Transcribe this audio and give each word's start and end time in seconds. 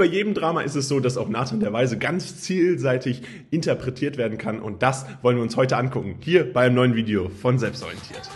Bei 0.00 0.06
jedem 0.06 0.32
Drama 0.32 0.62
ist 0.62 0.76
es 0.76 0.88
so, 0.88 0.98
dass 0.98 1.18
auch 1.18 1.28
Nathan 1.28 1.60
der 1.60 1.74
Weise 1.74 1.98
ganz 1.98 2.40
zielseitig 2.40 3.20
interpretiert 3.50 4.16
werden 4.16 4.38
kann 4.38 4.58
und 4.58 4.82
das 4.82 5.04
wollen 5.20 5.36
wir 5.36 5.42
uns 5.42 5.58
heute 5.58 5.76
angucken, 5.76 6.16
hier 6.20 6.50
beim 6.50 6.72
neuen 6.72 6.94
Video 6.94 7.28
von 7.28 7.58
Selbstorientiert. 7.58 8.30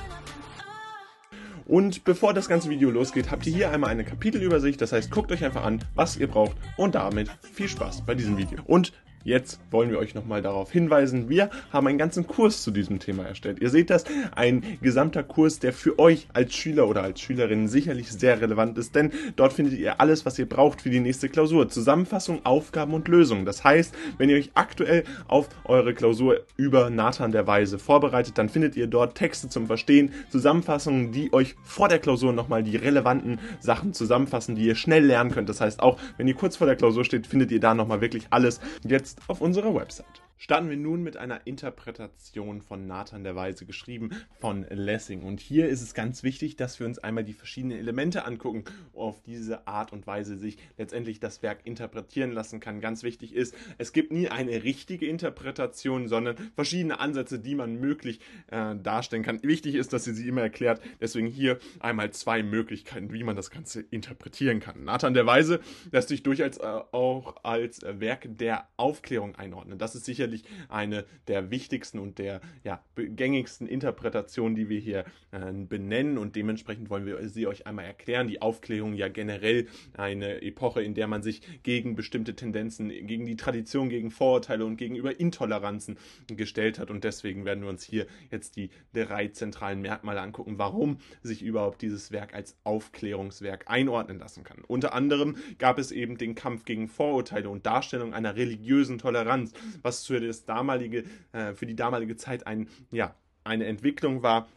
Und 1.65 2.05
bevor 2.05 2.35
das 2.35 2.51
ganze 2.51 2.69
Video 2.69 2.91
losgeht, 2.91 3.31
habt 3.31 3.47
ihr 3.47 3.55
hier 3.55 3.71
einmal 3.71 3.89
eine 3.89 4.05
Kapitelübersicht. 4.05 4.79
Das 4.79 4.93
heißt, 4.93 5.11
guckt 5.11 5.33
euch 5.33 5.43
einfach 5.43 5.65
an, 5.65 5.83
was 5.95 6.19
ihr 6.19 6.27
braucht 6.27 6.55
und 6.77 6.97
damit 6.97 7.31
viel 7.41 7.71
Spaß 7.71 8.05
bei 8.05 8.15
diesem 8.15 8.37
Video. 8.37 8.59
Und 8.67 8.93
Jetzt 9.25 9.59
wollen 9.71 9.91
wir 9.91 9.99
euch 9.99 10.15
nochmal 10.15 10.43
darauf 10.43 10.71
hinweisen, 10.71 11.31
wir 11.31 11.49
haben 11.73 11.87
einen 11.87 11.97
ganzen 11.97 12.27
Kurs 12.27 12.63
zu 12.63 12.71
diesem 12.71 12.99
Thema 12.99 13.25
erstellt. 13.25 13.59
Ihr 13.61 13.71
seht 13.71 13.89
das, 13.89 14.05
ein 14.37 14.63
gesamter 14.83 15.23
Kurs, 15.23 15.59
der 15.59 15.73
für 15.73 15.99
euch 15.99 16.29
als 16.35 16.55
Schüler 16.55 16.87
oder 16.87 17.03
als 17.03 17.21
Schülerin 17.21 17.67
sicherlich 17.67 18.13
sehr 18.13 18.43
relevant 18.43 18.77
ist, 18.77 18.95
denn 18.95 19.13
dort 19.37 19.55
findet 19.55 19.79
ihr 19.79 19.99
alles, 19.99 20.27
was 20.27 20.39
ihr 20.39 20.47
braucht 20.47 20.83
für 20.83 20.91
die 20.91 21.01
nächste 21.01 21.31
Klausur. 21.31 21.71
Zusammenfassung, 21.71 22.45
Aufgaben 22.45 22.93
und 22.93 23.09
Lösungen. 23.09 23.47
Das 23.47 23.65
heißt, 23.65 23.95
wenn 24.19 24.29
ihr 24.29 24.37
euch 24.37 24.51
aktuell 24.53 25.05
auf 25.27 25.49
eure 25.65 25.95
Klausur 25.95 26.43
über 26.59 26.91
Nathan 26.91 27.33
der 27.33 27.47
Weise 27.47 27.79
vorbereitet, 27.79 28.37
dann 28.37 28.51
findet 28.51 28.77
ihr 28.77 28.89
dort 28.89 29.17
Texte 29.17 29.49
zum 29.49 29.67
Verstehen, 29.69 30.13
Zusammenfassungen, 30.29 31.13
die 31.13 31.33
euch 31.33 31.57
vor 31.63 31.89
der 31.89 31.99
Klausur 31.99 32.35
nochmal 32.35 32.63
die 32.63 32.77
relevanten 32.77 33.39
Sachen 33.61 33.95
zusammenfassen, 33.95 34.55
die 34.55 34.67
ihr 34.67 34.75
schnell 34.75 35.07
lernen 35.07 35.31
könnt. 35.31 35.49
Das 35.49 35.63
heißt, 35.63 35.81
auch 35.81 35.99
wenn 36.19 36.29
ihr 36.29 36.35
kurz 36.35 36.57
vor 36.57 36.67
der 36.67 36.77
Klausur 36.77 37.07
steht, 37.07 37.27
findet 37.27 37.51
ihr 37.51 37.61
da 37.61 37.73
nochmal 37.73 38.03
wirklich 38.03 38.27
alles. 38.29 38.61
Jetzt 38.87 39.14
auf 39.29 39.41
unserer 39.41 39.75
Website. 39.75 40.24
Starten 40.37 40.69
wir 40.69 40.77
nun 40.77 41.03
mit 41.03 41.17
einer 41.17 41.47
Interpretation 41.47 42.61
von 42.61 42.87
Nathan 42.87 43.25
der 43.25 43.37
Weise, 43.37 43.67
geschrieben 43.67 44.11
von 44.41 44.67
Lessing. 44.69 45.23
Und 45.23 45.41
hier 45.41 45.69
ist 45.69 45.81
es 45.81 45.95
ganz 45.95 46.23
wichtig, 46.23 46.57
dass 46.57 46.81
wir 46.81 46.87
uns 46.87 46.99
einmal 46.99 47.25
die 47.25 47.33
verschiedenen 47.33 47.79
Elemente 47.79 48.27
angucken, 48.27 48.65
auf 48.93 49.23
diese 49.23 49.67
Art 49.67 49.93
und 49.93 50.07
Weise 50.07 50.37
sich 50.37 50.59
letztendlich 50.77 51.21
das 51.21 51.43
Werk 51.43 51.61
interpretieren 51.65 52.33
lassen 52.33 52.61
kann. 52.61 52.81
Ganz 52.81 53.05
wichtig 53.05 53.35
ist, 53.35 53.55
es 53.79 53.93
gibt 53.93 54.13
nie 54.13 54.29
eine 54.29 54.65
richtige 54.65 55.07
Interpretation, 55.07 56.09
sondern 56.09 56.37
verschiedene 56.57 56.99
Ansätze, 56.99 57.39
die 57.39 57.55
man 57.55 57.81
möglich 57.81 58.21
äh, 58.49 58.75
darstellen 58.77 59.23
kann. 59.23 59.43
Wichtig 59.43 59.77
ist, 59.77 59.93
dass 59.93 60.07
ihr 60.07 60.15
sie 60.15 60.29
immer 60.29 60.43
erklärt. 60.43 60.83
Deswegen 61.01 61.29
hier 61.29 61.59
einmal 61.79 62.11
zwei 62.11 62.43
Möglichkeiten, 62.43 63.13
wie 63.13 63.23
man 63.23 63.37
das 63.37 63.51
Ganze 63.51 63.81
interpretieren 63.81 64.61
kann. 64.61 64.85
Nathan 64.85 65.15
der 65.15 65.27
Weise 65.27 65.61
lässt 65.93 66.09
sich 66.09 66.23
durchaus 66.23 66.59
äh, 66.59 66.67
auch 66.93 67.37
als 67.45 67.81
Werk 67.83 68.27
der 68.29 68.69
Aufklärung 68.77 69.37
einordnen. 69.37 69.79
Das 69.79 69.95
ist 69.95 70.05
sicherlich 70.05 70.24
sicherlich 70.25 70.45
eine 70.69 71.05
der 71.29 71.51
wichtigsten 71.51 71.99
und 71.99 72.19
der 72.19 72.41
ja, 72.65 72.83
gängigsten 72.97 73.67
Interpretationen, 73.67 74.55
die 74.55 74.69
wir 74.69 74.81
hier 74.81 75.05
äh, 75.31 75.53
benennen 75.53 76.19
und 76.19 76.37
dementsprechend 76.37 76.91
wollen 76.91 77.07
wir 77.07 77.29
sie 77.29 77.47
euch 77.47 77.67
einmal 77.67 77.85
erklären. 77.85 78.29
Die 78.29 78.43
Aufklärung 78.43 78.95
ja 78.95 79.09
generell 79.09 79.67
eine 79.97 80.43
Epoche, 80.43 80.83
in 80.83 80.95
der 80.95 81.07
man 81.07 81.23
sich 81.23 81.43
gegen 81.63 81.95
bestimmte 81.95 82.35
Tendenzen, 82.35 82.89
gegen 82.89 83.27
die 83.27 83.37
Tradition, 83.37 83.89
gegen 83.89 84.11
Vorurteile 84.11 84.65
und 84.65 84.77
gegenüber 84.77 85.19
Intoleranzen 85.19 85.99
gestellt 86.29 86.79
hat 86.79 86.91
und 86.91 87.05
deswegen 87.05 87.45
werden 87.45 87.63
wir 87.63 87.71
uns 87.71 87.85
hier 87.85 88.07
jetzt 88.31 88.57
die 88.57 88.71
drei 88.93 89.29
zentralen 89.29 89.81
Merkmale 89.81 90.21
angucken, 90.21 90.59
warum 90.59 90.99
sich 91.23 91.43
überhaupt 91.43 91.83
dieses 91.83 92.13
Werk 92.13 92.35
als 92.35 92.57
Aufklärungswerk 92.65 93.65
einordnen 93.67 94.19
lassen 94.19 94.45
kann. 94.45 94.63
Unter 94.67 94.95
anderem 94.95 95.37
gab 95.59 95.79
es 95.79 95.91
eben 95.91 96.17
den 96.19 96.35
Kampf 96.35 96.65
gegen 96.65 96.89
Vorurteile 96.89 97.49
und 97.49 97.67
Darstellung 97.67 98.15
einer 98.15 98.37
religiösen 98.37 98.99
Toleranz, 98.99 99.53
was 99.83 100.03
zu 100.03 100.14
das 100.21 100.45
damalige, 100.45 101.05
äh, 101.33 101.55
für 101.55 101.67
die 101.67 101.77
damalige 101.77 102.17
Zeit 102.17 102.47
ein, 102.47 102.69
ja, 102.91 103.15
eine 103.45 103.67
Entwicklung 103.67 104.23
war, 104.23 104.49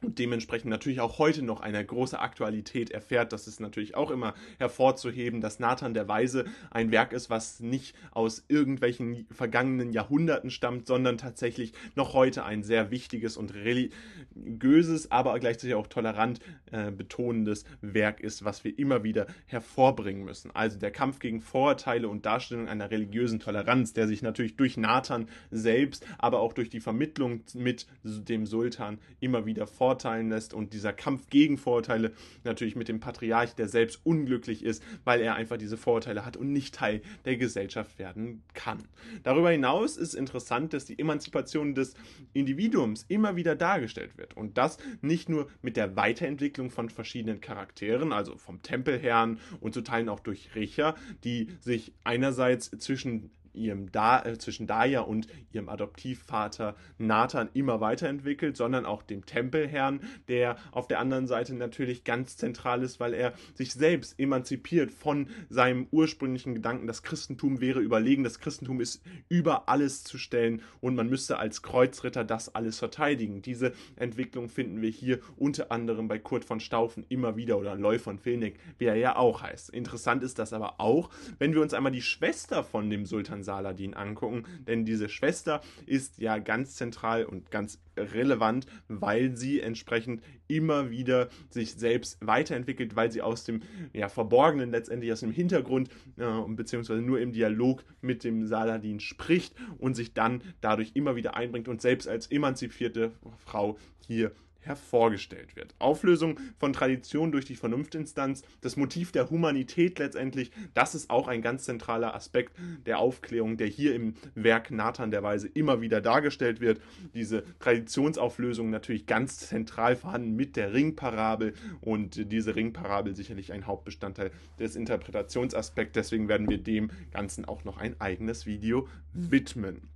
und 0.00 0.18
dementsprechend 0.18 0.70
natürlich 0.70 1.00
auch 1.00 1.18
heute 1.18 1.42
noch 1.42 1.60
eine 1.60 1.84
große 1.84 2.18
Aktualität 2.18 2.90
erfährt. 2.90 3.32
Das 3.32 3.48
ist 3.48 3.60
natürlich 3.60 3.96
auch 3.96 4.10
immer 4.10 4.34
hervorzuheben, 4.58 5.40
dass 5.40 5.58
Nathan 5.58 5.92
der 5.92 6.06
Weise 6.06 6.44
ein 6.70 6.92
Werk 6.92 7.12
ist, 7.12 7.30
was 7.30 7.60
nicht 7.60 7.96
aus 8.12 8.44
irgendwelchen 8.48 9.26
vergangenen 9.30 9.92
Jahrhunderten 9.92 10.50
stammt, 10.50 10.86
sondern 10.86 11.18
tatsächlich 11.18 11.72
noch 11.96 12.14
heute 12.14 12.44
ein 12.44 12.62
sehr 12.62 12.90
wichtiges 12.92 13.36
und 13.36 13.54
religiöses, 13.54 15.10
aber 15.10 15.38
gleichzeitig 15.40 15.74
auch 15.74 15.88
tolerant 15.88 16.38
äh, 16.70 16.92
betonendes 16.92 17.64
Werk 17.80 18.20
ist, 18.20 18.44
was 18.44 18.62
wir 18.62 18.78
immer 18.78 19.02
wieder 19.02 19.26
hervorbringen 19.46 20.24
müssen. 20.24 20.52
Also 20.54 20.78
der 20.78 20.92
Kampf 20.92 21.18
gegen 21.18 21.40
Vorurteile 21.40 22.08
und 22.08 22.24
Darstellung 22.24 22.68
einer 22.68 22.90
religiösen 22.90 23.40
Toleranz, 23.40 23.94
der 23.94 24.06
sich 24.06 24.22
natürlich 24.22 24.56
durch 24.56 24.76
Nathan 24.76 25.28
selbst, 25.50 26.06
aber 26.18 26.38
auch 26.38 26.52
durch 26.52 26.70
die 26.70 26.80
Vermittlung 26.80 27.40
mit 27.54 27.86
dem 28.04 28.46
Sultan 28.46 28.98
immer 29.20 29.44
wieder 29.44 29.66
vor 29.66 29.87
verurteilen 29.88 30.28
lässt 30.28 30.52
und 30.52 30.74
dieser 30.74 30.92
Kampf 30.92 31.30
gegen 31.30 31.56
Vorurteile 31.56 32.12
natürlich 32.44 32.76
mit 32.76 32.88
dem 32.88 33.00
Patriarch, 33.00 33.54
der 33.54 33.68
selbst 33.68 34.00
unglücklich 34.04 34.62
ist, 34.62 34.82
weil 35.04 35.22
er 35.22 35.34
einfach 35.34 35.56
diese 35.56 35.78
Vorurteile 35.78 36.26
hat 36.26 36.36
und 36.36 36.52
nicht 36.52 36.74
Teil 36.74 37.00
der 37.24 37.38
Gesellschaft 37.38 37.98
werden 37.98 38.42
kann. 38.52 38.86
Darüber 39.22 39.50
hinaus 39.50 39.96
ist 39.96 40.14
interessant, 40.14 40.74
dass 40.74 40.84
die 40.84 40.98
Emanzipation 40.98 41.74
des 41.74 41.94
Individuums 42.34 43.06
immer 43.08 43.36
wieder 43.36 43.56
dargestellt 43.56 44.18
wird 44.18 44.36
und 44.36 44.58
das 44.58 44.76
nicht 45.00 45.30
nur 45.30 45.48
mit 45.62 45.78
der 45.78 45.96
Weiterentwicklung 45.96 46.70
von 46.70 46.90
verschiedenen 46.90 47.40
Charakteren, 47.40 48.12
also 48.12 48.36
vom 48.36 48.60
Tempelherrn 48.62 49.40
und 49.60 49.72
zu 49.72 49.80
Teilen 49.80 50.10
auch 50.10 50.20
durch 50.20 50.54
Richer, 50.54 50.96
die 51.24 51.48
sich 51.60 51.94
einerseits 52.04 52.70
zwischen 52.78 53.30
ihrem 53.54 53.90
da 53.92 54.24
äh, 54.24 54.38
zwischen 54.38 54.66
Daya 54.66 55.00
und 55.00 55.26
ihrem 55.52 55.68
Adoptivvater 55.68 56.76
Nathan 56.98 57.48
immer 57.54 57.80
weiterentwickelt, 57.80 58.56
sondern 58.56 58.86
auch 58.86 59.02
dem 59.02 59.26
Tempelherrn, 59.26 60.00
der 60.28 60.56
auf 60.72 60.88
der 60.88 61.00
anderen 61.00 61.26
Seite 61.26 61.54
natürlich 61.54 62.04
ganz 62.04 62.36
zentral 62.36 62.82
ist, 62.82 63.00
weil 63.00 63.14
er 63.14 63.34
sich 63.54 63.72
selbst 63.72 64.18
emanzipiert 64.18 64.90
von 64.90 65.28
seinem 65.48 65.86
ursprünglichen 65.90 66.54
Gedanken, 66.54 66.86
das 66.86 67.02
Christentum 67.02 67.60
wäre 67.60 67.80
überlegen, 67.80 68.24
das 68.24 68.40
Christentum 68.40 68.80
ist 68.80 69.02
über 69.28 69.68
alles 69.68 70.04
zu 70.04 70.18
stellen 70.18 70.62
und 70.80 70.94
man 70.94 71.08
müsste 71.08 71.38
als 71.38 71.62
Kreuzritter 71.62 72.24
das 72.24 72.54
alles 72.54 72.78
verteidigen. 72.78 73.42
Diese 73.42 73.72
Entwicklung 73.96 74.48
finden 74.48 74.80
wir 74.82 74.90
hier 74.90 75.20
unter 75.36 75.72
anderem 75.72 76.08
bei 76.08 76.18
Kurt 76.18 76.44
von 76.44 76.60
Staufen 76.60 77.04
immer 77.08 77.36
wieder 77.36 77.58
oder 77.58 77.74
Leu 77.74 77.98
von 77.98 78.24
Vilnick, 78.24 78.58
wie 78.78 78.86
er 78.86 78.96
ja 78.96 79.16
auch 79.16 79.42
heißt. 79.42 79.70
Interessant 79.70 80.22
ist 80.22 80.38
das 80.38 80.52
aber 80.52 80.80
auch, 80.80 81.10
wenn 81.38 81.54
wir 81.54 81.62
uns 81.62 81.74
einmal 81.74 81.92
die 81.92 82.02
Schwester 82.02 82.64
von 82.64 82.90
dem 82.90 83.06
Sultan 83.06 83.37
Saladin 83.42 83.94
angucken, 83.94 84.44
denn 84.66 84.84
diese 84.84 85.08
Schwester 85.08 85.60
ist 85.86 86.18
ja 86.18 86.38
ganz 86.38 86.76
zentral 86.76 87.24
und 87.24 87.50
ganz 87.50 87.80
relevant, 87.96 88.66
weil 88.88 89.36
sie 89.36 89.60
entsprechend 89.60 90.22
immer 90.46 90.90
wieder 90.90 91.28
sich 91.50 91.74
selbst 91.74 92.18
weiterentwickelt, 92.24 92.96
weil 92.96 93.12
sie 93.12 93.22
aus 93.22 93.44
dem 93.44 93.62
ja, 93.92 94.08
Verborgenen 94.08 94.70
letztendlich 94.70 95.12
aus 95.12 95.20
dem 95.20 95.32
Hintergrund 95.32 95.90
äh, 96.16 96.24
beziehungsweise 96.48 97.02
nur 97.02 97.20
im 97.20 97.32
Dialog 97.32 97.84
mit 98.00 98.24
dem 98.24 98.46
Saladin 98.46 99.00
spricht 99.00 99.54
und 99.78 99.94
sich 99.94 100.14
dann 100.14 100.42
dadurch 100.60 100.92
immer 100.94 101.16
wieder 101.16 101.36
einbringt 101.36 101.68
und 101.68 101.82
selbst 101.82 102.08
als 102.08 102.30
emanzipierte 102.30 103.12
Frau 103.38 103.76
hier 104.06 104.32
hervorgestellt 104.60 105.56
wird. 105.56 105.74
Auflösung 105.78 106.38
von 106.58 106.72
Tradition 106.72 107.32
durch 107.32 107.44
die 107.44 107.56
Vernunftinstanz, 107.56 108.42
das 108.60 108.76
Motiv 108.76 109.12
der 109.12 109.30
Humanität 109.30 109.98
letztendlich, 109.98 110.50
das 110.74 110.94
ist 110.94 111.10
auch 111.10 111.28
ein 111.28 111.42
ganz 111.42 111.64
zentraler 111.64 112.14
Aspekt 112.14 112.52
der 112.86 112.98
Aufklärung, 112.98 113.56
der 113.56 113.66
hier 113.66 113.94
im 113.94 114.14
Werk 114.34 114.70
Nathan 114.70 115.10
der 115.10 115.22
Weise 115.22 115.48
immer 115.48 115.80
wieder 115.80 116.00
dargestellt 116.00 116.60
wird. 116.60 116.80
Diese 117.14 117.44
Traditionsauflösung 117.60 118.70
natürlich 118.70 119.06
ganz 119.06 119.38
zentral 119.38 119.96
vorhanden 119.96 120.34
mit 120.36 120.56
der 120.56 120.72
Ringparabel 120.72 121.54
und 121.80 122.30
diese 122.32 122.56
Ringparabel 122.56 123.14
sicherlich 123.14 123.52
ein 123.52 123.66
Hauptbestandteil 123.66 124.30
des 124.58 124.76
Interpretationsaspekts. 124.76 125.94
Deswegen 125.94 126.28
werden 126.28 126.48
wir 126.48 126.58
dem 126.58 126.90
Ganzen 127.10 127.44
auch 127.44 127.64
noch 127.64 127.78
ein 127.78 128.00
eigenes 128.00 128.46
Video 128.46 128.88
widmen. 129.12 129.88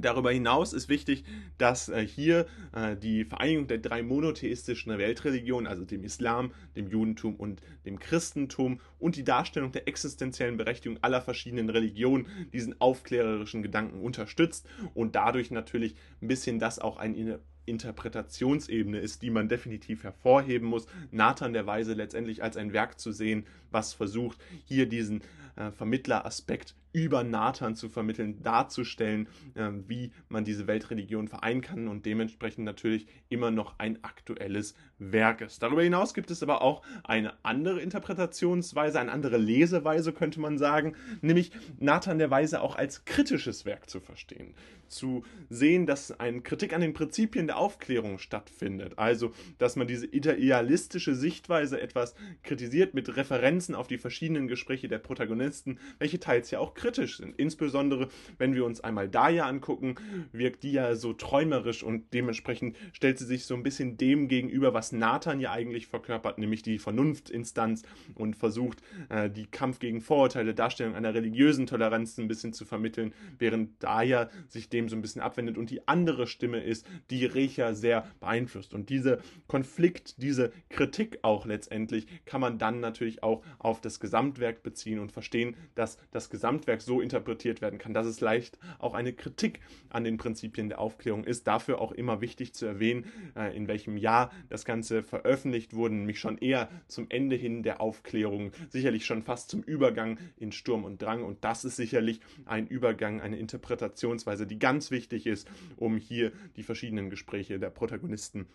Darüber 0.00 0.30
hinaus 0.30 0.72
ist 0.72 0.88
wichtig, 0.88 1.24
dass 1.58 1.88
äh, 1.88 2.06
hier 2.06 2.46
äh, 2.72 2.96
die 2.96 3.24
Vereinigung 3.24 3.66
der 3.66 3.78
drei 3.78 4.02
monotheistischen 4.02 4.96
Weltreligionen, 4.96 5.66
also 5.66 5.84
dem 5.84 6.04
Islam, 6.04 6.52
dem 6.76 6.88
Judentum 6.88 7.36
und 7.36 7.60
dem 7.84 7.98
Christentum 7.98 8.80
und 8.98 9.16
die 9.16 9.24
Darstellung 9.24 9.72
der 9.72 9.88
existenziellen 9.88 10.56
Berechtigung 10.56 10.98
aller 11.02 11.20
verschiedenen 11.20 11.70
Religionen 11.70 12.26
diesen 12.52 12.80
aufklärerischen 12.80 13.62
Gedanken 13.62 14.00
unterstützt 14.00 14.66
und 14.94 15.14
dadurch 15.14 15.50
natürlich 15.50 15.94
ein 16.22 16.28
bisschen 16.28 16.58
das 16.58 16.78
auch 16.78 16.96
eine 16.96 17.40
Interpretationsebene 17.68 18.98
ist, 18.98 19.22
die 19.22 19.30
man 19.30 19.48
definitiv 19.48 20.02
hervorheben 20.02 20.68
muss. 20.68 20.86
Nathan 21.10 21.52
der 21.52 21.66
Weise 21.66 21.92
letztendlich 21.92 22.42
als 22.42 22.56
ein 22.56 22.72
Werk 22.72 22.98
zu 22.98 23.12
sehen, 23.12 23.46
was 23.70 23.92
versucht, 23.92 24.38
hier 24.64 24.88
diesen 24.88 25.22
äh, 25.56 25.70
Vermittleraspekt 25.70 26.74
über 26.92 27.24
Nathan 27.24 27.74
zu 27.74 27.88
vermitteln, 27.88 28.42
darzustellen, 28.42 29.28
äh, 29.54 29.70
wie 29.86 30.12
man 30.28 30.44
diese 30.44 30.66
Weltreligion 30.66 31.28
vereinen 31.28 31.60
kann 31.60 31.88
und 31.88 32.06
dementsprechend 32.06 32.64
natürlich 32.64 33.06
immer 33.28 33.50
noch 33.50 33.78
ein 33.78 34.02
aktuelles 34.04 34.74
Werk 34.98 35.40
ist. 35.40 35.62
Darüber 35.62 35.82
hinaus 35.82 36.14
gibt 36.14 36.30
es 36.30 36.42
aber 36.42 36.62
auch 36.62 36.82
eine 37.04 37.32
andere 37.44 37.80
Interpretationsweise, 37.80 38.98
eine 38.98 39.12
andere 39.12 39.36
Leseweise, 39.36 40.12
könnte 40.12 40.40
man 40.40 40.58
sagen, 40.58 40.96
nämlich 41.20 41.52
Nathan 41.78 42.18
der 42.18 42.30
Weise 42.30 42.60
auch 42.62 42.76
als 42.76 43.04
kritisches 43.04 43.64
Werk 43.64 43.88
zu 43.88 44.00
verstehen. 44.00 44.54
Zu 44.88 45.24
sehen, 45.50 45.86
dass 45.86 46.18
eine 46.18 46.40
Kritik 46.40 46.72
an 46.72 46.80
den 46.80 46.94
Prinzipien 46.94 47.46
der 47.46 47.58
Aufklärung 47.58 48.18
stattfindet. 48.18 48.94
Also, 48.96 49.32
dass 49.58 49.76
man 49.76 49.86
diese 49.86 50.06
idealistische 50.06 51.14
Sichtweise 51.14 51.80
etwas 51.80 52.14
kritisiert 52.42 52.94
mit 52.94 53.14
Referenzen 53.16 53.74
auf 53.74 53.86
die 53.86 53.98
verschiedenen 53.98 54.48
Gespräche 54.48 54.88
der 54.88 54.98
Protagonisten, 54.98 55.78
welche 55.98 56.18
teils 56.18 56.50
ja 56.50 56.58
auch 56.58 56.74
kritisch 56.78 57.18
sind. 57.18 57.38
Insbesondere, 57.38 58.08
wenn 58.38 58.54
wir 58.54 58.64
uns 58.64 58.80
einmal 58.80 59.08
Daya 59.08 59.46
angucken, 59.46 59.96
wirkt 60.32 60.62
die 60.62 60.72
ja 60.72 60.94
so 60.94 61.12
träumerisch 61.12 61.82
und 61.82 62.14
dementsprechend 62.14 62.76
stellt 62.92 63.18
sie 63.18 63.26
sich 63.26 63.44
so 63.44 63.54
ein 63.54 63.62
bisschen 63.62 63.96
dem 63.96 64.28
gegenüber, 64.28 64.72
was 64.72 64.92
Nathan 64.92 65.40
ja 65.40 65.52
eigentlich 65.52 65.88
verkörpert, 65.88 66.38
nämlich 66.38 66.62
die 66.62 66.78
Vernunftinstanz 66.78 67.82
und 68.14 68.36
versucht, 68.36 68.82
äh, 69.08 69.28
die 69.28 69.46
Kampf 69.46 69.80
gegen 69.80 70.00
Vorurteile, 70.00 70.54
Darstellung 70.54 70.94
einer 70.94 71.14
religiösen 71.14 71.66
Toleranz 71.66 72.16
ein 72.18 72.28
bisschen 72.28 72.52
zu 72.52 72.64
vermitteln, 72.64 73.12
während 73.38 73.82
Daya 73.82 74.30
sich 74.48 74.68
dem 74.68 74.88
so 74.88 74.96
ein 74.96 75.02
bisschen 75.02 75.20
abwendet 75.20 75.58
und 75.58 75.70
die 75.70 75.86
andere 75.88 76.26
Stimme 76.26 76.62
ist, 76.62 76.86
die 77.10 77.26
Recha 77.26 77.74
sehr 77.74 78.06
beeinflusst. 78.20 78.72
Und 78.72 78.88
dieser 78.88 79.18
Konflikt, 79.48 80.22
diese 80.22 80.52
Kritik 80.68 81.18
auch 81.22 81.44
letztendlich 81.44 82.06
kann 82.24 82.40
man 82.40 82.58
dann 82.58 82.80
natürlich 82.80 83.22
auch 83.22 83.42
auf 83.58 83.80
das 83.80 83.98
Gesamtwerk 83.98 84.62
beziehen 84.62 84.98
und 84.98 85.12
verstehen, 85.12 85.56
dass 85.74 85.98
das 86.12 86.30
Gesamtwerk 86.30 86.67
so 86.76 87.00
interpretiert 87.00 87.60
werden 87.60 87.78
kann, 87.78 87.94
dass 87.94 88.06
es 88.06 88.20
leicht 88.20 88.58
auch 88.78 88.94
eine 88.94 89.12
Kritik 89.12 89.60
an 89.90 90.04
den 90.04 90.16
Prinzipien 90.16 90.68
der 90.68 90.80
Aufklärung 90.80 91.24
ist. 91.24 91.46
Dafür 91.46 91.80
auch 91.80 91.92
immer 91.92 92.20
wichtig 92.20 92.54
zu 92.54 92.66
erwähnen, 92.66 93.06
äh, 93.36 93.56
in 93.56 93.68
welchem 93.68 93.96
Jahr 93.96 94.30
das 94.48 94.64
Ganze 94.64 95.02
veröffentlicht 95.02 95.74
wurde, 95.74 95.94
nämlich 95.94 96.20
schon 96.20 96.38
eher 96.38 96.68
zum 96.86 97.06
Ende 97.08 97.36
hin 97.36 97.62
der 97.62 97.80
Aufklärung, 97.80 98.52
sicherlich 98.68 99.06
schon 99.06 99.22
fast 99.22 99.50
zum 99.50 99.62
Übergang 99.62 100.18
in 100.36 100.52
Sturm 100.52 100.84
und 100.84 101.02
Drang. 101.02 101.24
Und 101.24 101.44
das 101.44 101.64
ist 101.64 101.76
sicherlich 101.76 102.20
ein 102.44 102.66
Übergang, 102.66 103.20
eine 103.20 103.38
Interpretationsweise, 103.38 104.46
die 104.46 104.58
ganz 104.58 104.90
wichtig 104.90 105.26
ist, 105.26 105.48
um 105.76 105.96
hier 105.96 106.32
die 106.56 106.62
verschiedenen 106.62 107.10
Gespräche 107.10 107.58
der 107.58 107.70
Protagonisten 107.70 108.46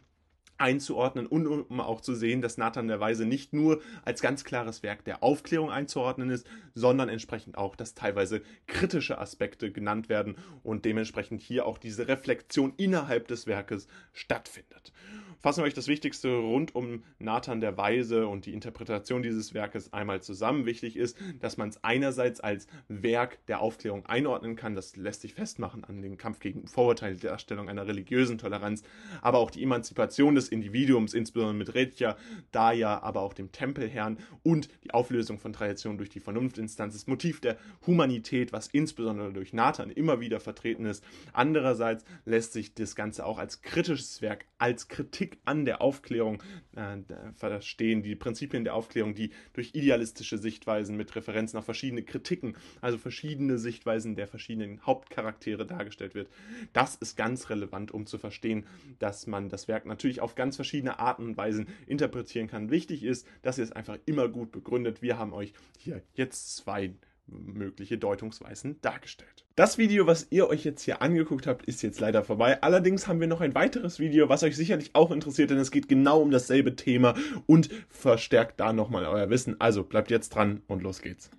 einzuordnen 0.63 1.27
und 1.27 1.45
um 1.45 1.81
auch 1.81 1.99
zu 1.99 2.15
sehen, 2.15 2.41
dass 2.41 2.57
Nathan 2.57 2.87
der 2.87 3.01
Weise 3.01 3.25
nicht 3.25 3.51
nur 3.51 3.81
als 4.05 4.21
ganz 4.21 4.45
klares 4.45 4.81
Werk 4.81 5.03
der 5.03 5.21
Aufklärung 5.21 5.69
einzuordnen 5.69 6.29
ist, 6.29 6.47
sondern 6.73 7.09
entsprechend 7.09 7.57
auch, 7.57 7.75
dass 7.75 7.95
teilweise 7.95 8.41
kritische 8.65 9.17
Aspekte 9.17 9.71
genannt 9.71 10.07
werden 10.07 10.35
und 10.63 10.85
dementsprechend 10.85 11.41
hier 11.41 11.65
auch 11.65 11.77
diese 11.77 12.07
Reflexion 12.07 12.73
innerhalb 12.77 13.27
des 13.27 13.45
Werkes 13.45 13.87
stattfindet. 14.13 14.93
Fassen 15.43 15.61
wir 15.61 15.65
euch 15.67 15.73
das 15.73 15.89
Wichtigste 15.89 16.33
rund 16.37 16.73
um 16.73 17.03
Nathan 17.19 17.59
der 17.59 17.75
Weise 17.75 18.27
und 18.27 18.45
die 18.45 18.53
Interpretation 18.53 19.23
dieses 19.23 19.53
Werkes 19.53 19.91
einmal 19.91 20.21
zusammen. 20.21 20.65
Wichtig 20.65 20.95
ist, 20.95 21.17
dass 21.41 21.57
man 21.57 21.67
es 21.67 21.83
einerseits 21.83 22.39
als 22.39 22.65
Werk 22.87 23.45
der 23.47 23.59
Aufklärung 23.59 24.05
einordnen 24.05 24.55
kann, 24.55 24.73
das 24.73 24.95
lässt 24.95 25.19
sich 25.19 25.33
festmachen 25.33 25.83
an 25.83 26.01
den 26.01 26.17
Kampf 26.17 26.39
gegen 26.39 26.65
Vorurteile, 26.65 27.17
der 27.17 27.31
Erstellung 27.31 27.67
einer 27.67 27.85
religiösen 27.85 28.37
Toleranz, 28.37 28.83
aber 29.21 29.39
auch 29.39 29.51
die 29.51 29.61
Emanzipation 29.61 30.33
des 30.33 30.47
Individuums, 30.47 31.13
insbesondere 31.13 31.57
mit 31.57 31.75
Redja, 31.75 32.15
Daya, 32.53 32.99
aber 32.99 33.19
auch 33.19 33.33
dem 33.33 33.51
Tempelherrn 33.51 34.19
und 34.43 34.69
die 34.85 34.93
Auflösung 34.93 35.39
von 35.39 35.51
Traditionen 35.51 35.97
durch 35.97 36.09
die 36.09 36.21
Vernunftinstanz, 36.21 36.93
das 36.93 37.07
Motiv 37.07 37.41
der 37.41 37.57
Humanität, 37.85 38.53
was 38.53 38.67
insbesondere 38.67 39.33
durch 39.33 39.51
Nathan 39.51 39.89
immer 39.89 40.21
wieder 40.21 40.39
vertreten 40.39 40.85
ist. 40.85 41.03
Andererseits 41.33 42.05
lässt 42.23 42.53
sich 42.53 42.75
das 42.75 42.95
Ganze 42.95 43.25
auch 43.25 43.39
als 43.39 43.61
kritisches 43.61 44.21
Werk, 44.21 44.45
als 44.57 44.87
An 45.45 45.65
der 45.65 45.81
Aufklärung 45.81 46.41
äh, 46.75 46.97
verstehen, 47.35 48.03
die 48.03 48.15
Prinzipien 48.15 48.63
der 48.63 48.75
Aufklärung, 48.75 49.15
die 49.15 49.31
durch 49.53 49.71
idealistische 49.73 50.37
Sichtweisen 50.37 50.97
mit 50.97 51.15
Referenzen 51.15 51.57
auf 51.57 51.65
verschiedene 51.65 52.03
Kritiken, 52.03 52.55
also 52.81 52.97
verschiedene 52.97 53.57
Sichtweisen 53.57 54.15
der 54.15 54.27
verschiedenen 54.27 54.85
Hauptcharaktere 54.85 55.65
dargestellt 55.65 56.15
wird. 56.15 56.29
Das 56.73 56.95
ist 56.95 57.17
ganz 57.17 57.49
relevant, 57.49 57.91
um 57.91 58.05
zu 58.05 58.17
verstehen, 58.17 58.65
dass 58.99 59.27
man 59.27 59.49
das 59.49 59.67
Werk 59.67 59.85
natürlich 59.85 60.21
auf 60.21 60.35
ganz 60.35 60.55
verschiedene 60.55 60.99
Arten 60.99 61.25
und 61.25 61.37
Weisen 61.37 61.67
interpretieren 61.87 62.47
kann. 62.47 62.71
Wichtig 62.71 63.03
ist, 63.03 63.27
dass 63.41 63.57
ihr 63.57 63.63
es 63.63 63.71
einfach 63.71 63.97
immer 64.05 64.27
gut 64.29 64.51
begründet. 64.51 65.01
Wir 65.01 65.17
haben 65.17 65.33
euch 65.33 65.53
hier 65.77 66.01
jetzt 66.13 66.55
zwei 66.57 66.93
mögliche 67.27 67.97
Deutungsweisen 67.97 68.79
dargestellt. 68.81 69.45
Das 69.55 69.77
Video, 69.77 70.07
was 70.07 70.27
ihr 70.29 70.47
euch 70.47 70.63
jetzt 70.63 70.83
hier 70.83 71.01
angeguckt 71.01 71.47
habt, 71.47 71.65
ist 71.65 71.81
jetzt 71.83 71.99
leider 71.99 72.23
vorbei. 72.23 72.61
Allerdings 72.61 73.07
haben 73.07 73.19
wir 73.19 73.27
noch 73.27 73.41
ein 73.41 73.55
weiteres 73.55 73.99
Video, 73.99 74.29
was 74.29 74.43
euch 74.43 74.55
sicherlich 74.55 74.95
auch 74.95 75.11
interessiert, 75.11 75.51
denn 75.51 75.57
es 75.57 75.71
geht 75.71 75.87
genau 75.87 76.21
um 76.21 76.31
dasselbe 76.31 76.75
Thema 76.75 77.15
und 77.45 77.69
verstärkt 77.89 78.59
da 78.59 78.73
nochmal 78.73 79.05
euer 79.05 79.29
Wissen. 79.29 79.59
Also 79.59 79.83
bleibt 79.83 80.11
jetzt 80.11 80.29
dran 80.29 80.61
und 80.67 80.81
los 80.81 81.01
geht's. 81.01 81.29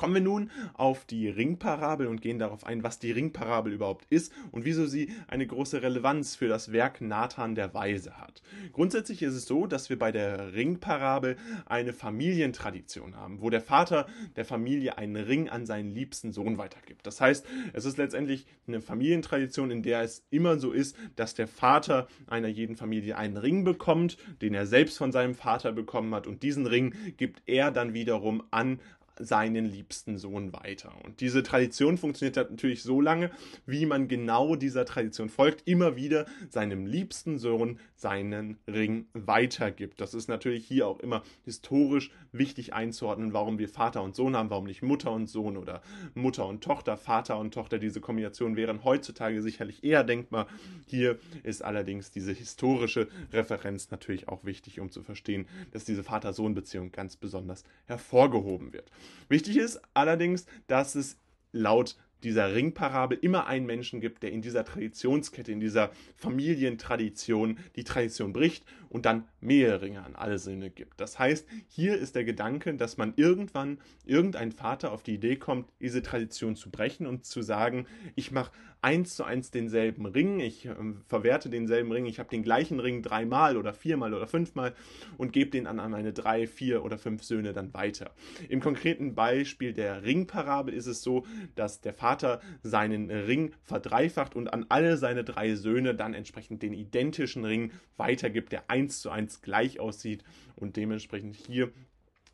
Kommen 0.00 0.14
wir 0.14 0.22
nun 0.22 0.50
auf 0.72 1.04
die 1.04 1.28
Ringparabel 1.28 2.06
und 2.06 2.22
gehen 2.22 2.38
darauf 2.38 2.64
ein, 2.64 2.82
was 2.82 2.98
die 2.98 3.12
Ringparabel 3.12 3.70
überhaupt 3.70 4.06
ist 4.08 4.32
und 4.50 4.64
wieso 4.64 4.86
sie 4.86 5.12
eine 5.28 5.46
große 5.46 5.82
Relevanz 5.82 6.36
für 6.36 6.48
das 6.48 6.72
Werk 6.72 7.02
Nathan 7.02 7.54
der 7.54 7.74
Weise 7.74 8.18
hat. 8.18 8.40
Grundsätzlich 8.72 9.20
ist 9.20 9.34
es 9.34 9.44
so, 9.44 9.66
dass 9.66 9.90
wir 9.90 9.98
bei 9.98 10.10
der 10.10 10.54
Ringparabel 10.54 11.36
eine 11.66 11.92
Familientradition 11.92 13.14
haben, 13.14 13.42
wo 13.42 13.50
der 13.50 13.60
Vater 13.60 14.06
der 14.36 14.46
Familie 14.46 14.96
einen 14.96 15.16
Ring 15.16 15.50
an 15.50 15.66
seinen 15.66 15.90
liebsten 15.90 16.32
Sohn 16.32 16.56
weitergibt. 16.56 17.06
Das 17.06 17.20
heißt, 17.20 17.44
es 17.74 17.84
ist 17.84 17.98
letztendlich 17.98 18.46
eine 18.66 18.80
Familientradition, 18.80 19.70
in 19.70 19.82
der 19.82 20.00
es 20.00 20.24
immer 20.30 20.58
so 20.58 20.72
ist, 20.72 20.96
dass 21.16 21.34
der 21.34 21.46
Vater 21.46 22.08
einer 22.26 22.48
jeden 22.48 22.76
Familie 22.76 23.18
einen 23.18 23.36
Ring 23.36 23.64
bekommt, 23.64 24.16
den 24.40 24.54
er 24.54 24.64
selbst 24.64 24.96
von 24.96 25.12
seinem 25.12 25.34
Vater 25.34 25.72
bekommen 25.72 26.14
hat 26.14 26.26
und 26.26 26.42
diesen 26.42 26.64
Ring 26.64 26.94
gibt 27.18 27.42
er 27.44 27.70
dann 27.70 27.92
wiederum 27.92 28.42
an 28.50 28.80
seinen 29.20 29.66
liebsten 29.66 30.18
Sohn 30.18 30.52
weiter. 30.52 30.92
Und 31.04 31.20
diese 31.20 31.42
Tradition 31.42 31.98
funktioniert 31.98 32.36
natürlich 32.36 32.82
so 32.82 33.00
lange, 33.00 33.30
wie 33.66 33.86
man 33.86 34.08
genau 34.08 34.56
dieser 34.56 34.84
Tradition 34.84 35.28
folgt, 35.28 35.68
immer 35.68 35.96
wieder 35.96 36.26
seinem 36.48 36.86
liebsten 36.86 37.38
Sohn 37.38 37.78
seinen 37.94 38.56
Ring 38.66 39.06
weitergibt. 39.12 40.00
Das 40.00 40.14
ist 40.14 40.28
natürlich 40.28 40.66
hier 40.66 40.86
auch 40.86 41.00
immer 41.00 41.22
historisch 41.44 42.10
wichtig 42.32 42.72
einzuordnen, 42.72 43.32
warum 43.32 43.58
wir 43.58 43.68
Vater 43.68 44.02
und 44.02 44.16
Sohn 44.16 44.36
haben, 44.36 44.50
warum 44.50 44.64
nicht 44.64 44.82
Mutter 44.82 45.12
und 45.12 45.28
Sohn 45.28 45.56
oder 45.56 45.82
Mutter 46.14 46.46
und 46.46 46.62
Tochter, 46.62 46.96
Vater 46.96 47.38
und 47.38 47.52
Tochter. 47.52 47.78
Diese 47.78 48.00
Kombination 48.00 48.56
wären 48.56 48.84
heutzutage 48.84 49.42
sicherlich 49.42 49.84
eher 49.84 50.04
denkbar. 50.04 50.46
Hier 50.86 51.18
ist 51.42 51.62
allerdings 51.62 52.10
diese 52.10 52.32
historische 52.32 53.08
Referenz 53.32 53.90
natürlich 53.90 54.28
auch 54.28 54.44
wichtig, 54.44 54.80
um 54.80 54.90
zu 54.90 55.02
verstehen, 55.02 55.46
dass 55.72 55.84
diese 55.84 56.02
Vater-Sohn-Beziehung 56.02 56.92
ganz 56.92 57.16
besonders 57.16 57.64
hervorgehoben 57.86 58.72
wird. 58.72 58.90
Wichtig 59.28 59.56
ist 59.56 59.80
allerdings, 59.94 60.46
dass 60.66 60.94
es 60.94 61.18
laut 61.52 61.96
dieser 62.22 62.54
Ringparabel 62.54 63.18
immer 63.20 63.46
einen 63.46 63.66
Menschen 63.66 64.00
gibt, 64.00 64.22
der 64.22 64.32
in 64.32 64.42
dieser 64.42 64.64
Traditionskette, 64.64 65.52
in 65.52 65.60
dieser 65.60 65.90
Familientradition 66.16 67.58
die 67.76 67.84
Tradition 67.84 68.32
bricht 68.32 68.64
und 68.90 69.06
dann 69.06 69.24
mehrere 69.40 69.82
Ringe 69.82 70.04
an 70.04 70.16
alle 70.16 70.38
Söhne 70.38 70.68
gibt. 70.68 71.00
Das 71.00 71.18
heißt, 71.18 71.46
hier 71.68 71.96
ist 71.96 72.14
der 72.14 72.24
Gedanke, 72.24 72.74
dass 72.74 72.98
man 72.98 73.14
irgendwann 73.16 73.78
irgendein 74.04 74.52
Vater 74.52 74.92
auf 74.92 75.02
die 75.02 75.14
Idee 75.14 75.36
kommt, 75.36 75.70
diese 75.80 76.02
Tradition 76.02 76.56
zu 76.56 76.70
brechen 76.70 77.06
und 77.06 77.24
zu 77.24 77.40
sagen, 77.40 77.86
ich 78.16 78.32
mache 78.32 78.50
eins 78.82 79.14
zu 79.14 79.24
eins 79.24 79.50
denselben 79.50 80.06
Ring, 80.06 80.40
ich 80.40 80.66
äh, 80.66 80.74
verwerte 81.06 81.50
denselben 81.50 81.92
Ring, 81.92 82.06
ich 82.06 82.18
habe 82.18 82.30
den 82.30 82.42
gleichen 82.42 82.80
Ring 82.80 83.02
dreimal 83.02 83.56
oder 83.56 83.74
viermal 83.74 84.14
oder 84.14 84.26
fünfmal 84.26 84.74
und 85.18 85.32
gebe 85.32 85.50
den 85.50 85.66
an, 85.66 85.76
meine 85.90 86.12
drei, 86.12 86.46
vier 86.46 86.84
oder 86.84 86.98
fünf 86.98 87.22
Söhne 87.22 87.52
dann 87.52 87.74
weiter. 87.74 88.12
Im 88.48 88.60
konkreten 88.60 89.14
Beispiel 89.14 89.72
der 89.72 90.02
Ringparabel 90.02 90.74
ist 90.74 90.86
es 90.86 91.02
so, 91.02 91.26
dass 91.54 91.80
der 91.80 91.94
Vater 91.94 92.40
seinen 92.62 93.10
Ring 93.10 93.52
verdreifacht 93.62 94.34
und 94.34 94.52
an 94.52 94.66
alle 94.68 94.96
seine 94.96 95.24
drei 95.24 95.54
Söhne 95.54 95.94
dann 95.94 96.14
entsprechend 96.14 96.62
den 96.62 96.72
identischen 96.72 97.44
Ring 97.44 97.72
weitergibt, 97.96 98.52
der 98.52 98.70
eins 98.80 99.00
zu 99.00 99.10
eins 99.10 99.42
gleich 99.42 99.78
aussieht 99.78 100.24
und 100.56 100.76
dementsprechend 100.76 101.36
hier 101.36 101.72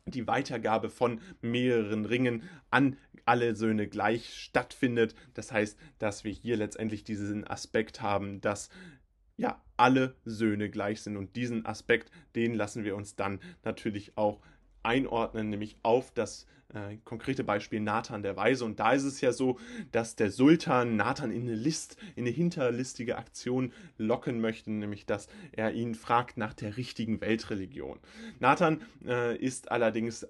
die 0.05 0.25
Weitergabe 0.27 0.89
von 0.89 1.19
mehreren 1.41 2.05
Ringen 2.05 2.43
an 2.71 2.97
alle 3.25 3.55
Söhne 3.55 3.87
gleich 3.87 4.33
stattfindet. 4.33 5.15
Das 5.33 5.51
heißt, 5.51 5.77
dass 5.99 6.23
wir 6.23 6.31
hier 6.31 6.55
letztendlich 6.55 7.03
diesen 7.03 7.45
Aspekt 7.45 8.01
haben, 8.01 8.39
dass 8.39 8.69
ja 9.35 9.61
alle 9.75 10.15
Söhne 10.23 10.69
gleich 10.69 11.01
sind 11.01 11.17
und 11.17 11.35
diesen 11.35 11.65
Aspekt, 11.65 12.09
den 12.35 12.53
lassen 12.53 12.85
wir 12.85 12.95
uns 12.95 13.17
dann 13.17 13.41
natürlich 13.63 14.17
auch 14.17 14.41
einordnen, 14.87 15.49
nämlich 15.49 15.77
auf 15.83 16.11
das 16.11 16.47
äh, 16.73 16.97
konkrete 17.05 17.43
Beispiel 17.43 17.79
Nathan 17.79 18.23
der 18.23 18.35
Weise. 18.35 18.65
Und 18.65 18.79
da 18.79 18.93
ist 18.93 19.03
es 19.03 19.21
ja 19.21 19.31
so, 19.31 19.57
dass 19.91 20.15
der 20.15 20.31
Sultan 20.31 20.95
Nathan 20.95 21.31
in 21.31 21.43
eine 21.43 21.55
List, 21.55 21.97
in 22.15 22.25
eine 22.25 22.33
hinterlistige 22.33 23.17
Aktion 23.17 23.71
locken 23.97 24.41
möchte, 24.41 24.71
nämlich 24.71 25.05
dass 25.05 25.27
er 25.51 25.73
ihn 25.73 25.95
fragt 25.95 26.37
nach 26.37 26.53
der 26.53 26.77
richtigen 26.77 27.21
Weltreligion. 27.21 27.99
Nathan 28.39 28.81
äh, 29.05 29.37
ist 29.37 29.71
allerdings 29.71 30.27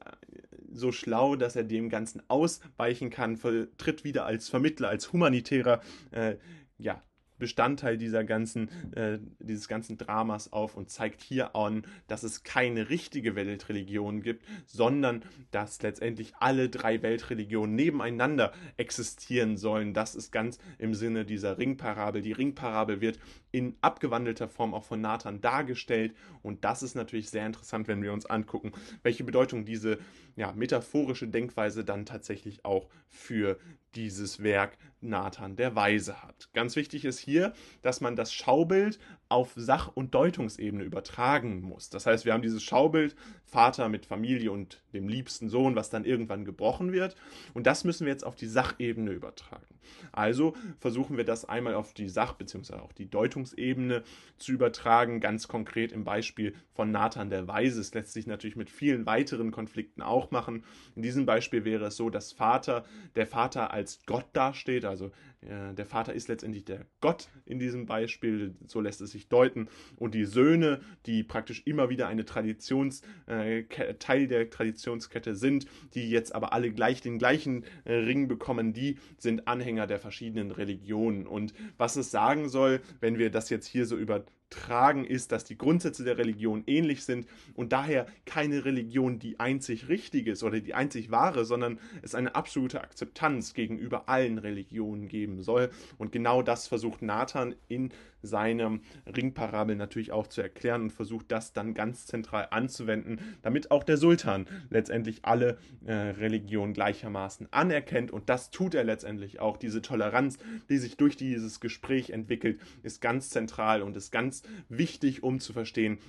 so 0.72 0.92
schlau, 0.92 1.36
dass 1.36 1.56
er 1.56 1.64
dem 1.64 1.90
Ganzen 1.90 2.22
ausweichen 2.28 3.10
kann, 3.10 3.40
tritt 3.78 4.04
wieder 4.04 4.26
als 4.26 4.50
Vermittler, 4.50 4.90
als 4.90 5.14
humanitärer 5.14 5.82
äh, 6.12 6.36
ja, 6.78 7.02
Bestandteil 7.38 7.98
dieser 7.98 8.24
ganzen, 8.24 8.70
äh, 8.94 9.20
dieses 9.40 9.68
ganzen 9.68 9.98
Dramas 9.98 10.52
auf 10.54 10.76
und 10.76 10.90
zeigt 10.90 11.22
hier 11.22 11.56
an, 11.56 11.86
dass 12.08 12.24
es 12.24 12.44
keine 12.44 12.90
richtige 12.90 13.36
Weltreligion 13.36 14.22
gibt, 14.22 14.46
sondern 14.66 15.24
dass 15.52 15.82
letztendlich 15.82 16.34
alle 16.40 16.70
drei 16.70 17.02
Weltreligionen 17.02 17.76
nebeneinander 17.76 18.54
existieren 18.78 19.58
sollen. 19.58 19.94
Das 19.94 20.16
ist 20.16 20.32
ganz 20.32 20.60
im 20.78 20.94
Sinne 20.94 21.26
dieser 21.26 21.58
Ringparabel. 21.58 22.22
Die 22.22 22.32
Ringparabel 22.32 23.02
wird 23.02 23.20
in 23.52 23.76
abgewandelter 23.82 24.48
Form 24.48 24.74
auch 24.74 24.84
von 24.84 25.02
Nathan 25.02 25.42
dargestellt 25.42 26.14
und 26.42 26.64
das 26.64 26.84
ist 26.84 26.96
natürlich 26.96 27.30
sehr 27.30 27.46
interessant, 27.46 27.88
wenn 27.88 28.02
wir 28.02 28.14
uns 28.14 28.26
angucken, 28.26 28.72
welche 29.04 29.24
Bedeutung 29.24 29.66
diese 29.66 30.00
ja, 30.38 30.54
metaphorische 30.54 31.28
Denkweise 31.28 31.84
dann 31.84 32.06
tatsächlich 32.06 32.64
auch 32.64 32.88
für 33.10 33.58
dieses 33.96 34.44
Werk 34.44 34.78
Nathan 35.02 35.56
der 35.56 35.76
Weise 35.76 36.22
hat. 36.22 36.50
Ganz 36.54 36.76
wichtig 36.76 37.06
ist 37.06 37.20
hier, 37.20 37.54
dass 37.82 38.02
man 38.02 38.16
das 38.16 38.32
Schaubild 38.32 39.00
auf 39.30 39.54
Sach- 39.56 39.92
und 39.94 40.14
Deutungsebene 40.14 40.84
übertragen 40.84 41.62
muss. 41.62 41.90
Das 41.90 42.06
heißt, 42.06 42.26
wir 42.26 42.34
haben 42.34 42.42
dieses 42.42 42.64
Schaubild 42.64 43.16
Vater 43.46 43.90
mit 43.90 44.06
Familie 44.06 44.52
und 44.52 44.82
dem 44.94 45.08
liebsten 45.08 45.50
Sohn, 45.50 45.76
was 45.76 45.90
dann 45.90 46.06
irgendwann 46.06 46.46
gebrochen 46.46 46.92
wird. 46.92 47.16
Und 47.54 47.66
das 47.66 47.84
müssen 47.84 48.06
wir 48.06 48.12
jetzt 48.12 48.26
auf 48.26 48.36
die 48.36 48.48
Sachebene 48.48 49.12
übertragen. 49.12 49.66
Also 50.12 50.54
versuchen 50.80 51.18
wir 51.18 51.24
das 51.24 51.46
einmal 51.46 51.74
auf 51.74 51.94
die 51.94 52.10
Sach- 52.10 52.34
bzw. 52.34 52.76
auch 52.76 52.92
die 52.94 53.10
Deutungsebene 53.10 54.04
zu 54.38 54.52
übertragen. 54.52 55.20
Ganz 55.20 55.48
konkret 55.48 55.92
im 55.92 56.04
Beispiel 56.04 56.54
von 56.74 56.92
Nathan 56.92 57.30
der 57.30 57.48
Weise. 57.48 57.80
Es 57.82 57.94
lässt 57.94 58.14
sich 58.14 58.28
natürlich 58.28 58.56
mit 58.56 58.70
vielen 58.70 59.06
weiteren 59.06 59.52
Konflikten 59.52 60.02
auch 60.02 60.32
machen. 60.32 60.64
In 60.96 61.02
diesem 61.02 61.26
Beispiel 61.26 61.66
wäre 61.66 61.86
es 61.86 61.96
so, 61.96 62.10
dass 62.10 62.32
Vater, 62.32 62.86
der 63.16 63.28
Vater 63.28 63.72
als 63.72 64.02
Gott 64.06 64.26
dasteht. 64.34 64.86
Also 64.86 65.12
äh, 65.42 65.74
der 65.74 65.86
Vater 65.86 66.14
ist 66.14 66.28
letztendlich 66.28 66.66
der 66.66 66.86
Gott 67.02 67.30
in 67.46 67.60
diesem 67.60 67.86
Beispiel. 67.86 68.56
So 68.68 68.82
lässt 68.82 69.02
es 69.02 69.12
sich 69.12 69.17
deuten. 69.26 69.68
Und 69.96 70.14
die 70.14 70.26
Söhne, 70.26 70.82
die 71.06 71.24
praktisch 71.24 71.64
immer 71.66 71.90
wieder 71.90 72.08
eine 72.08 72.26
Traditions, 72.26 73.02
äh, 73.26 73.64
Teil 74.00 74.28
der 74.28 74.50
Traditionskette 74.50 75.36
sind, 75.36 75.66
die 75.94 76.10
jetzt 76.10 76.36
aber 76.36 76.54
alle 76.54 76.72
gleich 76.72 77.02
den 77.02 77.18
gleichen 77.18 77.66
äh, 77.86 77.94
Ring 77.94 78.28
bekommen, 78.28 78.74
die 78.74 78.98
sind 79.18 79.48
Anhänger 79.48 79.88
der 79.88 80.00
verschiedenen 80.00 80.52
Religionen. 80.52 81.26
Und 81.26 81.54
was 81.78 81.96
es 81.96 82.12
sagen 82.12 82.50
soll, 82.50 82.82
wenn 83.00 83.18
wir 83.18 83.32
das 83.32 83.50
jetzt 83.50 83.68
hier 83.68 83.86
so 83.86 83.98
über 83.98 84.24
tragen, 84.50 85.06
ist, 85.06 85.32
dass 85.32 85.44
die 85.44 85.58
Grundsätze 85.58 86.04
der 86.04 86.18
Religion 86.18 86.64
ähnlich 86.68 87.04
sind 87.04 87.28
und 87.54 87.74
daher 87.74 88.08
keine 88.26 88.66
Religion 88.66 89.20
die 89.20 89.40
einzig 89.40 89.90
richtig 89.90 90.28
ist 90.28 90.44
oder 90.44 90.60
die 90.60 90.74
einzig 90.74 91.12
wahre, 91.12 91.46
sondern 91.46 91.80
es 92.02 92.16
eine 92.16 92.36
absolute 92.36 92.82
Akzeptanz 92.82 93.54
gegenüber 93.54 94.08
allen 94.08 94.38
Religionen 94.38 95.08
geben 95.08 95.42
soll. 95.42 95.70
Und 95.98 96.12
genau 96.12 96.42
das 96.42 96.68
versucht 96.68 97.02
Nathan 97.02 97.56
in 97.68 97.92
seinem 98.22 98.82
Ringparabel 99.06 99.76
natürlich 99.76 100.12
auch 100.12 100.28
zu 100.28 100.42
erklären 100.42 100.84
und 100.84 100.92
versucht 100.92 101.32
das 101.32 101.54
dann 101.54 101.74
ganz 101.74 102.06
zentral 102.06 102.48
anzuwenden, 102.52 103.20
damit 103.42 103.72
auch 103.72 103.84
der 103.84 103.98
Sultan 103.98 104.48
letztendlich 104.70 105.20
alle 105.24 105.58
äh, 105.86 105.94
Religionen 105.94 106.74
gleichermaßen 106.74 107.52
anerkennt. 107.52 108.12
Und 108.12 108.30
das 108.30 108.52
tut 108.52 108.76
er 108.76 108.84
letztendlich 108.84 109.40
auch. 109.40 109.58
Diese 109.58 109.82
Toleranz, 109.82 110.38
die 110.70 110.78
sich 110.78 110.98
durch 110.98 111.16
dieses 111.16 111.60
Gespräch 111.60 112.10
entwickelt, 112.10 112.60
ist 112.84 113.02
ganz 113.02 113.30
zentral 113.30 113.82
und 113.82 113.96
ist 113.96 114.12
ganz 114.12 114.37
wichtig, 114.70 115.24
um 115.24 115.40
zu 115.40 115.54
verstehen, 115.54 116.00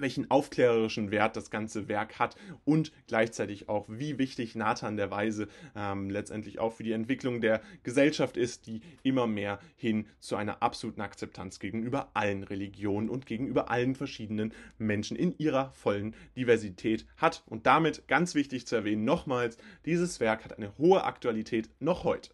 welchen 0.00 0.30
aufklärerischen 0.30 1.10
Wert 1.10 1.36
das 1.36 1.50
ganze 1.50 1.88
Werk 1.88 2.18
hat 2.18 2.36
und 2.64 2.92
gleichzeitig 3.06 3.68
auch, 3.68 3.86
wie 3.88 4.18
wichtig 4.18 4.54
Nathan 4.54 4.96
der 4.96 5.10
Weise 5.10 5.48
ähm, 5.74 6.10
letztendlich 6.10 6.58
auch 6.58 6.72
für 6.72 6.82
die 6.82 6.92
Entwicklung 6.92 7.40
der 7.40 7.60
Gesellschaft 7.82 8.36
ist, 8.36 8.66
die 8.66 8.80
immer 9.02 9.26
mehr 9.26 9.58
hin 9.76 10.06
zu 10.20 10.36
einer 10.36 10.62
absoluten 10.62 11.00
Akzeptanz 11.00 11.58
gegenüber 11.58 12.10
allen 12.14 12.44
Religionen 12.44 13.08
und 13.08 13.26
gegenüber 13.26 13.70
allen 13.70 13.94
verschiedenen 13.94 14.52
Menschen 14.78 15.16
in 15.16 15.36
ihrer 15.38 15.72
vollen 15.72 16.14
Diversität 16.36 17.06
hat. 17.16 17.42
Und 17.46 17.66
damit 17.66 18.08
ganz 18.08 18.34
wichtig 18.34 18.66
zu 18.66 18.76
erwähnen, 18.76 19.04
nochmals, 19.04 19.58
dieses 19.84 20.20
Werk 20.20 20.44
hat 20.44 20.56
eine 20.56 20.76
hohe 20.78 21.04
Aktualität 21.04 21.70
noch 21.80 22.04
heute. 22.04 22.30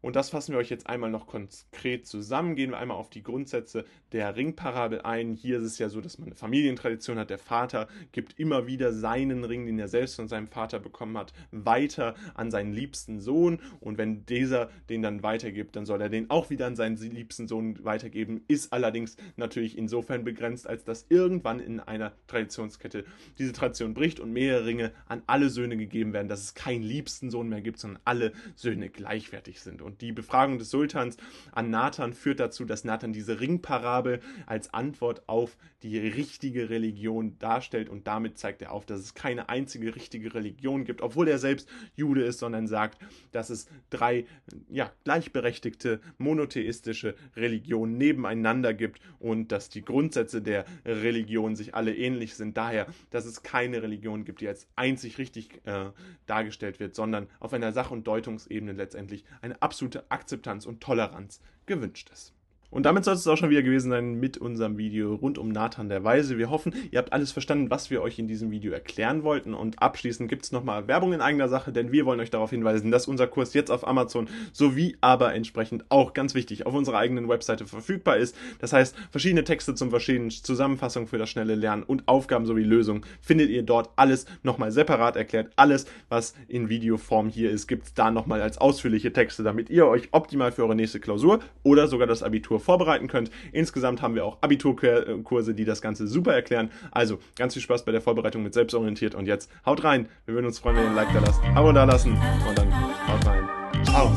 Und 0.00 0.16
das 0.16 0.30
fassen 0.30 0.52
wir 0.52 0.58
euch 0.58 0.70
jetzt 0.70 0.88
einmal 0.88 1.10
noch 1.10 1.26
konkret 1.26 2.06
zusammen. 2.06 2.56
Gehen 2.56 2.70
wir 2.70 2.78
einmal 2.78 2.96
auf 2.96 3.10
die 3.10 3.22
Grundsätze 3.22 3.84
der 4.12 4.36
Ringparabel 4.36 5.02
ein. 5.02 5.34
Hier 5.34 5.58
ist 5.58 5.64
es 5.64 5.78
ja 5.78 5.88
so, 5.88 6.00
dass 6.00 6.18
man 6.18 6.28
eine 6.28 6.36
Familientradition 6.36 7.18
hat. 7.18 7.30
Der 7.30 7.38
Vater 7.38 7.88
gibt 8.12 8.38
immer 8.38 8.66
wieder 8.66 8.92
seinen 8.92 9.44
Ring, 9.44 9.66
den 9.66 9.78
er 9.78 9.88
selbst 9.88 10.16
von 10.16 10.28
seinem 10.28 10.46
Vater 10.46 10.78
bekommen 10.78 11.16
hat, 11.18 11.32
weiter 11.50 12.14
an 12.34 12.50
seinen 12.50 12.72
liebsten 12.72 13.20
Sohn. 13.20 13.60
Und 13.80 13.98
wenn 13.98 14.26
dieser 14.26 14.70
den 14.88 15.02
dann 15.02 15.22
weitergibt, 15.22 15.76
dann 15.76 15.86
soll 15.86 16.00
er 16.00 16.08
den 16.08 16.30
auch 16.30 16.50
wieder 16.50 16.66
an 16.66 16.76
seinen 16.76 16.96
liebsten 16.96 17.48
Sohn 17.48 17.84
weitergeben. 17.84 18.42
Ist 18.48 18.72
allerdings 18.72 19.16
natürlich 19.36 19.76
insofern 19.76 20.24
begrenzt, 20.24 20.66
als 20.68 20.84
dass 20.84 21.06
irgendwann 21.08 21.60
in 21.60 21.80
einer 21.80 22.12
Traditionskette 22.26 23.04
diese 23.38 23.52
Tradition 23.52 23.94
bricht 23.94 24.20
und 24.20 24.32
mehrere 24.32 24.66
Ringe 24.66 24.92
an 25.06 25.22
alle 25.26 25.50
Söhne 25.50 25.76
gegeben 25.76 26.12
werden, 26.12 26.28
dass 26.28 26.42
es 26.42 26.54
keinen 26.54 26.82
liebsten 26.82 27.30
Sohn 27.30 27.48
mehr 27.48 27.60
gibt, 27.60 27.78
sondern 27.78 28.00
alle 28.04 28.32
Söhne 28.54 28.88
gleichwertig 28.88 29.60
sind. 29.60 29.82
Und 29.86 30.02
die 30.02 30.12
Befragung 30.12 30.58
des 30.58 30.70
Sultans 30.70 31.16
an 31.52 31.70
Nathan 31.70 32.12
führt 32.12 32.40
dazu, 32.40 32.64
dass 32.64 32.84
Nathan 32.84 33.12
diese 33.12 33.40
Ringparabel 33.40 34.20
als 34.44 34.74
Antwort 34.74 35.28
auf 35.28 35.56
die 35.82 35.98
richtige 35.98 36.68
Religion 36.68 37.38
darstellt 37.38 37.88
und 37.88 38.06
damit 38.06 38.38
zeigt 38.38 38.62
er 38.62 38.72
auf, 38.72 38.86
dass 38.86 39.00
es 39.00 39.14
keine 39.14 39.48
einzige 39.48 39.94
richtige 39.94 40.34
Religion 40.34 40.84
gibt, 40.84 41.00
obwohl 41.00 41.28
er 41.28 41.38
selbst 41.38 41.68
Jude 41.94 42.24
ist, 42.24 42.40
sondern 42.40 42.66
sagt, 42.66 42.98
dass 43.30 43.50
es 43.50 43.68
drei 43.90 44.26
ja, 44.68 44.90
gleichberechtigte 45.04 46.00
monotheistische 46.18 47.14
Religionen 47.36 47.96
nebeneinander 47.98 48.74
gibt 48.74 49.00
und 49.18 49.52
dass 49.52 49.68
die 49.68 49.82
Grundsätze 49.82 50.42
der 50.42 50.64
Religion 50.84 51.54
sich 51.54 51.74
alle 51.74 51.94
ähnlich 51.94 52.34
sind. 52.34 52.56
Daher, 52.56 52.86
dass 53.10 53.24
es 53.24 53.42
keine 53.42 53.82
Religion 53.82 54.24
gibt, 54.24 54.40
die 54.40 54.48
als 54.48 54.66
einzig 54.74 55.18
richtig 55.18 55.60
äh, 55.66 55.90
dargestellt 56.26 56.80
wird, 56.80 56.94
sondern 56.94 57.28
auf 57.38 57.52
einer 57.52 57.72
Sach- 57.72 57.90
und 57.90 58.06
Deutungsebene 58.06 58.72
letztendlich 58.72 59.24
eine 59.40 59.60
absolute 59.62 59.75
absolute 59.76 60.10
Akzeptanz 60.10 60.64
und 60.64 60.80
Toleranz 60.80 61.42
gewünscht 61.66 62.08
ist. 62.10 62.32
Und 62.70 62.84
damit 62.84 63.04
soll 63.04 63.14
es 63.14 63.26
auch 63.26 63.36
schon 63.36 63.50
wieder 63.50 63.62
gewesen 63.62 63.90
sein 63.90 64.14
mit 64.14 64.38
unserem 64.38 64.76
Video 64.78 65.14
rund 65.14 65.38
um 65.38 65.48
Nathan 65.48 65.88
der 65.88 66.04
Weise. 66.04 66.38
Wir 66.38 66.50
hoffen, 66.50 66.74
ihr 66.90 66.98
habt 66.98 67.12
alles 67.12 67.32
verstanden, 67.32 67.70
was 67.70 67.90
wir 67.90 68.02
euch 68.02 68.18
in 68.18 68.28
diesem 68.28 68.50
Video 68.50 68.72
erklären 68.72 69.22
wollten. 69.22 69.54
Und 69.54 69.82
abschließend 69.82 70.28
gibt 70.28 70.44
es 70.44 70.52
nochmal 70.52 70.88
Werbung 70.88 71.12
in 71.12 71.20
eigener 71.20 71.48
Sache, 71.48 71.72
denn 71.72 71.92
wir 71.92 72.06
wollen 72.06 72.20
euch 72.20 72.30
darauf 72.30 72.50
hinweisen, 72.50 72.90
dass 72.90 73.06
unser 73.06 73.26
Kurs 73.26 73.54
jetzt 73.54 73.70
auf 73.70 73.86
Amazon 73.86 74.28
sowie 74.52 74.96
aber 75.00 75.34
entsprechend 75.34 75.84
auch 75.88 76.12
ganz 76.12 76.34
wichtig 76.34 76.66
auf 76.66 76.74
unserer 76.74 76.98
eigenen 76.98 77.28
Webseite 77.28 77.66
verfügbar 77.66 78.16
ist. 78.16 78.36
Das 78.58 78.72
heißt, 78.72 78.96
verschiedene 79.10 79.44
Texte 79.44 79.74
zum 79.74 79.90
Verstehen, 79.90 80.30
Zusammenfassung 80.30 81.06
für 81.06 81.18
das 81.18 81.30
schnelle 81.30 81.54
Lernen 81.54 81.82
und 81.82 82.08
Aufgaben 82.08 82.46
sowie 82.46 82.64
Lösungen 82.64 83.04
findet 83.20 83.50
ihr 83.50 83.62
dort 83.62 83.90
alles 83.96 84.26
nochmal 84.42 84.72
separat 84.72 85.16
erklärt. 85.16 85.52
Alles, 85.56 85.86
was 86.08 86.34
in 86.48 86.68
Videoform 86.68 87.28
hier 87.28 87.50
ist, 87.50 87.68
gibt 87.68 87.86
es 87.86 87.94
da 87.94 88.10
nochmal 88.10 88.42
als 88.42 88.58
ausführliche 88.58 89.12
Texte, 89.12 89.42
damit 89.42 89.70
ihr 89.70 89.86
euch 89.86 90.08
optimal 90.12 90.52
für 90.52 90.62
eure 90.62 90.74
nächste 90.74 91.00
Klausur 91.00 91.40
oder 91.62 91.88
sogar 91.88 92.06
das 92.06 92.22
Abitur 92.22 92.55
Abitur 92.56 92.60
vorbereiten 92.60 93.08
könnt. 93.08 93.30
Insgesamt 93.52 94.02
haben 94.02 94.14
wir 94.14 94.24
auch 94.24 94.38
Abiturkurse, 94.40 95.54
die 95.54 95.64
das 95.64 95.80
Ganze 95.80 96.06
super 96.06 96.34
erklären. 96.34 96.70
Also 96.90 97.18
ganz 97.36 97.54
viel 97.54 97.62
Spaß 97.62 97.84
bei 97.84 97.92
der 97.92 98.00
Vorbereitung 98.00 98.42
mit 98.42 98.54
Selbstorientiert 98.54 99.14
und 99.14 99.26
jetzt 99.26 99.50
haut 99.64 99.84
rein. 99.84 100.08
Wir 100.24 100.34
würden 100.34 100.46
uns 100.46 100.58
freuen, 100.58 100.76
wenn 100.76 100.84
ihr 100.84 100.90
ein 100.90 100.96
Like 100.96 101.12
da 101.12 101.20
lasst, 101.20 101.40
Abo 101.54 101.72
da 101.72 101.84
lassen 101.84 102.12
und 102.48 102.58
dann 102.58 102.72
haut 103.08 103.26
rein. 103.26 103.48
Ciao. 103.84 104.10